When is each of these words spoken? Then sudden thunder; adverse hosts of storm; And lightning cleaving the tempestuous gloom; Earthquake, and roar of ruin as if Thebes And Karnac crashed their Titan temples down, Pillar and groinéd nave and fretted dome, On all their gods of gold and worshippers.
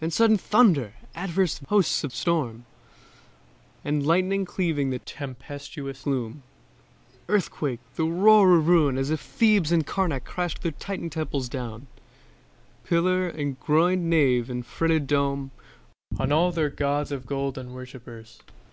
Then 0.00 0.10
sudden 0.10 0.36
thunder; 0.38 0.94
adverse 1.14 1.60
hosts 1.68 2.02
of 2.02 2.12
storm; 2.12 2.64
And 3.84 4.04
lightning 4.04 4.44
cleaving 4.44 4.90
the 4.90 4.98
tempestuous 4.98 6.02
gloom; 6.02 6.42
Earthquake, 7.28 7.78
and 7.96 8.20
roar 8.24 8.56
of 8.56 8.66
ruin 8.66 8.98
as 8.98 9.10
if 9.10 9.20
Thebes 9.20 9.70
And 9.70 9.86
Karnac 9.86 10.24
crashed 10.24 10.62
their 10.62 10.72
Titan 10.72 11.10
temples 11.10 11.48
down, 11.48 11.86
Pillar 12.82 13.28
and 13.28 13.60
groinéd 13.60 13.98
nave 14.00 14.50
and 14.50 14.66
fretted 14.66 15.06
dome, 15.06 15.52
On 16.18 16.32
all 16.32 16.50
their 16.50 16.70
gods 16.70 17.12
of 17.12 17.24
gold 17.24 17.56
and 17.56 17.72
worshippers. 17.72 18.40